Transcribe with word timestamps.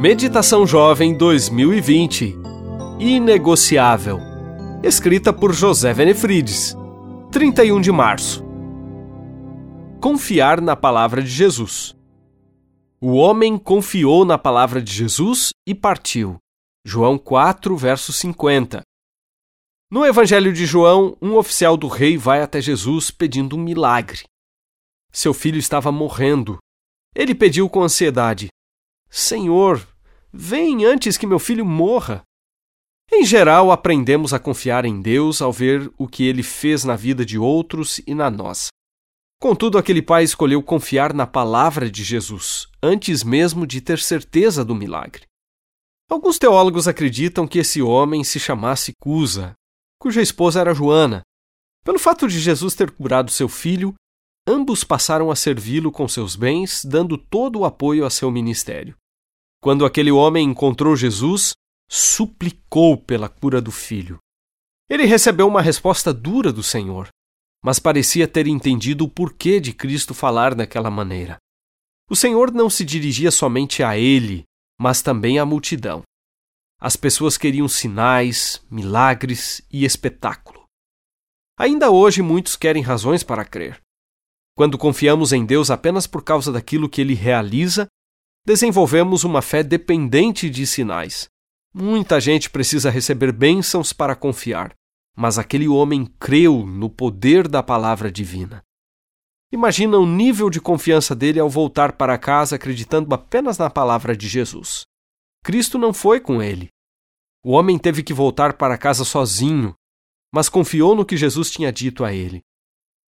Meditação 0.00 0.66
Jovem 0.66 1.14
2020 1.14 2.34
Inegociável. 2.98 4.18
Escrita 4.82 5.30
por 5.30 5.52
José 5.52 5.92
Venefrides. 5.92 6.74
31 7.30 7.82
de 7.82 7.92
março. 7.92 8.42
Confiar 10.00 10.58
na 10.58 10.74
palavra 10.74 11.22
de 11.22 11.28
Jesus. 11.28 11.94
O 12.98 13.12
homem 13.12 13.58
confiou 13.58 14.24
na 14.24 14.38
palavra 14.38 14.80
de 14.80 14.90
Jesus 14.90 15.50
e 15.66 15.74
partiu. 15.74 16.38
João 16.82 17.18
4, 17.18 17.76
verso 17.76 18.10
50. 18.10 18.80
No 19.90 20.06
Evangelho 20.06 20.50
de 20.50 20.64
João, 20.64 21.14
um 21.20 21.36
oficial 21.36 21.76
do 21.76 21.88
rei 21.88 22.16
vai 22.16 22.40
até 22.40 22.58
Jesus 22.58 23.10
pedindo 23.10 23.54
um 23.54 23.62
milagre. 23.62 24.22
Seu 25.12 25.34
filho 25.34 25.58
estava 25.58 25.92
morrendo. 25.92 26.56
Ele 27.14 27.34
pediu 27.34 27.68
com 27.68 27.82
ansiedade: 27.82 28.48
Senhor, 29.10 29.89
vem 30.32 30.84
antes 30.84 31.16
que 31.16 31.26
meu 31.26 31.38
filho 31.38 31.64
morra. 31.64 32.22
Em 33.12 33.24
geral, 33.24 33.72
aprendemos 33.72 34.32
a 34.32 34.38
confiar 34.38 34.84
em 34.84 35.00
Deus 35.00 35.42
ao 35.42 35.52
ver 35.52 35.92
o 35.98 36.06
que 36.06 36.24
ele 36.24 36.42
fez 36.42 36.84
na 36.84 36.94
vida 36.94 37.24
de 37.24 37.38
outros 37.38 38.00
e 38.06 38.14
na 38.14 38.30
nossa. 38.30 38.68
Contudo, 39.40 39.78
aquele 39.78 40.02
pai 40.02 40.22
escolheu 40.22 40.62
confiar 40.62 41.12
na 41.14 41.26
palavra 41.26 41.90
de 41.90 42.04
Jesus, 42.04 42.68
antes 42.82 43.24
mesmo 43.24 43.66
de 43.66 43.80
ter 43.80 43.98
certeza 43.98 44.64
do 44.64 44.74
milagre. 44.74 45.22
Alguns 46.10 46.38
teólogos 46.38 46.86
acreditam 46.86 47.48
que 47.48 47.58
esse 47.58 47.80
homem 47.80 48.22
se 48.22 48.38
chamasse 48.38 48.92
Cusa, 49.00 49.54
cuja 49.98 50.20
esposa 50.20 50.60
era 50.60 50.74
Joana. 50.74 51.22
Pelo 51.84 51.98
fato 51.98 52.28
de 52.28 52.38
Jesus 52.38 52.74
ter 52.74 52.90
curado 52.90 53.30
seu 53.30 53.48
filho, 53.48 53.94
ambos 54.46 54.84
passaram 54.84 55.30
a 55.30 55.36
servi-lo 55.36 55.90
com 55.90 56.06
seus 56.06 56.36
bens, 56.36 56.84
dando 56.84 57.16
todo 57.16 57.60
o 57.60 57.64
apoio 57.64 58.04
a 58.04 58.10
seu 58.10 58.30
ministério. 58.30 58.94
Quando 59.62 59.84
aquele 59.84 60.10
homem 60.10 60.48
encontrou 60.48 60.96
Jesus, 60.96 61.52
suplicou 61.88 62.96
pela 62.96 63.28
cura 63.28 63.60
do 63.60 63.70
filho. 63.70 64.18
Ele 64.88 65.04
recebeu 65.04 65.46
uma 65.46 65.60
resposta 65.60 66.14
dura 66.14 66.52
do 66.52 66.62
Senhor, 66.62 67.08
mas 67.62 67.78
parecia 67.78 68.26
ter 68.26 68.46
entendido 68.46 69.04
o 69.04 69.08
porquê 69.08 69.60
de 69.60 69.72
Cristo 69.72 70.14
falar 70.14 70.54
daquela 70.54 70.90
maneira. 70.90 71.36
O 72.08 72.16
Senhor 72.16 72.50
não 72.50 72.70
se 72.70 72.84
dirigia 72.84 73.30
somente 73.30 73.82
a 73.82 73.96
ele, 73.96 74.44
mas 74.80 75.02
também 75.02 75.38
à 75.38 75.44
multidão. 75.44 76.02
As 76.80 76.96
pessoas 76.96 77.36
queriam 77.36 77.68
sinais, 77.68 78.64
milagres 78.70 79.60
e 79.70 79.84
espetáculo. 79.84 80.64
Ainda 81.58 81.90
hoje 81.90 82.22
muitos 82.22 82.56
querem 82.56 82.82
razões 82.82 83.22
para 83.22 83.44
crer. 83.44 83.78
Quando 84.56 84.78
confiamos 84.78 85.32
em 85.32 85.44
Deus 85.44 85.70
apenas 85.70 86.06
por 86.06 86.24
causa 86.24 86.50
daquilo 86.50 86.88
que 86.88 87.00
ele 87.02 87.14
realiza, 87.14 87.86
desenvolvemos 88.44 89.24
uma 89.24 89.42
fé 89.42 89.62
dependente 89.62 90.48
de 90.48 90.66
sinais. 90.66 91.28
Muita 91.72 92.20
gente 92.20 92.50
precisa 92.50 92.90
receber 92.90 93.32
bênçãos 93.32 93.92
para 93.92 94.16
confiar, 94.16 94.74
mas 95.16 95.38
aquele 95.38 95.68
homem 95.68 96.06
creu 96.18 96.66
no 96.66 96.90
poder 96.90 97.46
da 97.46 97.62
palavra 97.62 98.10
divina. 98.10 98.62
Imagina 99.52 99.98
o 99.98 100.06
nível 100.06 100.48
de 100.48 100.60
confiança 100.60 101.14
dele 101.14 101.40
ao 101.40 101.48
voltar 101.50 101.92
para 101.92 102.18
casa 102.18 102.56
acreditando 102.56 103.12
apenas 103.14 103.58
na 103.58 103.68
palavra 103.68 104.16
de 104.16 104.28
Jesus. 104.28 104.84
Cristo 105.42 105.78
não 105.78 105.92
foi 105.92 106.20
com 106.20 106.42
ele. 106.42 106.68
O 107.44 107.52
homem 107.52 107.78
teve 107.78 108.02
que 108.02 108.12
voltar 108.12 108.54
para 108.54 108.78
casa 108.78 109.04
sozinho, 109.04 109.74
mas 110.32 110.48
confiou 110.48 110.94
no 110.94 111.04
que 111.04 111.16
Jesus 111.16 111.50
tinha 111.50 111.72
dito 111.72 112.04
a 112.04 112.12
ele. 112.12 112.42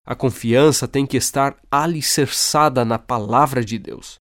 A 0.04 0.16
confiança 0.16 0.88
tem 0.88 1.06
que 1.06 1.16
estar 1.16 1.56
alicerçada 1.70 2.84
na 2.84 2.98
palavra 2.98 3.64
de 3.64 3.78
Deus. 3.78 4.21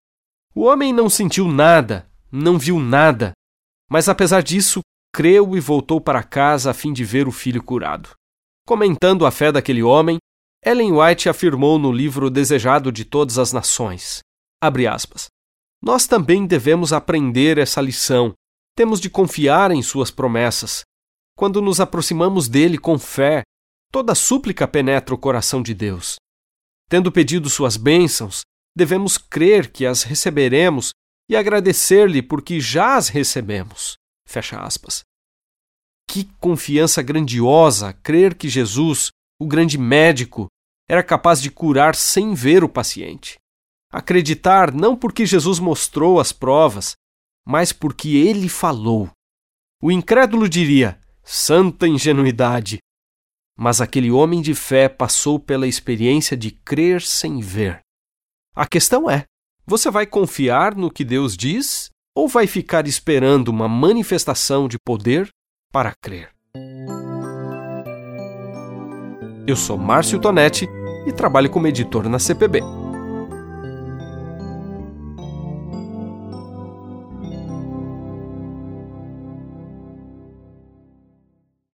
O 0.54 0.62
homem 0.62 0.92
não 0.92 1.08
sentiu 1.08 1.48
nada, 1.48 2.10
não 2.30 2.58
viu 2.58 2.78
nada, 2.78 3.32
mas 3.88 4.08
apesar 4.08 4.42
disso, 4.42 4.80
creu 5.12 5.56
e 5.56 5.60
voltou 5.60 6.00
para 6.00 6.22
casa 6.22 6.70
a 6.70 6.74
fim 6.74 6.92
de 6.92 7.04
ver 7.04 7.28
o 7.28 7.32
filho 7.32 7.62
curado. 7.62 8.10
Comentando 8.66 9.26
a 9.26 9.30
fé 9.30 9.50
daquele 9.50 9.82
homem, 9.82 10.18
Ellen 10.64 10.92
White 10.92 11.28
afirmou 11.28 11.78
no 11.78 11.90
livro 11.90 12.30
Desejado 12.30 12.92
de 12.92 13.04
Todas 13.04 13.38
as 13.38 13.52
Nações: 13.52 14.20
aspas, 14.60 15.28
Nós 15.82 16.06
também 16.06 16.46
devemos 16.46 16.92
aprender 16.92 17.58
essa 17.58 17.80
lição. 17.80 18.34
Temos 18.76 19.00
de 19.00 19.10
confiar 19.10 19.70
em 19.70 19.82
suas 19.82 20.10
promessas. 20.10 20.82
Quando 21.36 21.62
nos 21.62 21.80
aproximamos 21.80 22.48
dele 22.48 22.78
com 22.78 22.98
fé, 22.98 23.42
Toda 23.92 24.14
súplica 24.14 24.68
penetra 24.68 25.12
o 25.12 25.18
coração 25.18 25.60
de 25.60 25.74
Deus. 25.74 26.14
Tendo 26.88 27.10
pedido 27.10 27.50
suas 27.50 27.76
bênçãos, 27.76 28.42
devemos 28.76 29.18
crer 29.18 29.70
que 29.70 29.86
as 29.86 30.02
receberemos 30.02 30.90
e 31.28 31.36
agradecer-lhe 31.36 32.22
porque 32.22 32.60
já 32.60 32.96
as 32.96 33.08
recebemos. 33.08 33.96
Fecha 34.26 34.60
aspas. 34.60 35.02
Que 36.08 36.24
confiança 36.40 37.02
grandiosa 37.02 37.92
crer 37.92 38.34
que 38.34 38.48
Jesus, 38.48 39.10
o 39.40 39.46
grande 39.46 39.78
médico, 39.78 40.48
era 40.88 41.02
capaz 41.04 41.40
de 41.40 41.50
curar 41.50 41.94
sem 41.94 42.34
ver 42.34 42.64
o 42.64 42.68
paciente. 42.68 43.38
Acreditar 43.92 44.72
não 44.72 44.96
porque 44.96 45.24
Jesus 45.24 45.58
mostrou 45.58 46.18
as 46.18 46.32
provas, 46.32 46.94
mas 47.46 47.72
porque 47.72 48.16
ele 48.16 48.48
falou. 48.48 49.10
O 49.80 49.90
incrédulo 49.90 50.48
diria: 50.48 50.98
santa 51.22 51.86
ingenuidade, 51.86 52.78
mas 53.56 53.80
aquele 53.80 54.10
homem 54.10 54.40
de 54.42 54.54
fé 54.54 54.88
passou 54.88 55.38
pela 55.38 55.66
experiência 55.66 56.36
de 56.36 56.50
crer 56.50 57.02
sem 57.02 57.40
ver. 57.40 57.80
A 58.54 58.66
questão 58.66 59.08
é: 59.08 59.24
você 59.64 59.90
vai 59.90 60.06
confiar 60.06 60.74
no 60.74 60.90
que 60.90 61.04
Deus 61.04 61.36
diz 61.36 61.90
ou 62.14 62.28
vai 62.28 62.46
ficar 62.46 62.86
esperando 62.86 63.48
uma 63.48 63.68
manifestação 63.68 64.66
de 64.66 64.78
poder 64.78 65.30
para 65.72 65.94
crer? 66.02 66.30
Eu 69.46 69.56
sou 69.56 69.78
Márcio 69.78 70.20
Tonetti 70.20 70.68
e 71.06 71.12
trabalho 71.12 71.48
como 71.48 71.66
editor 71.66 72.08
na 72.08 72.18
CPB. 72.18 72.60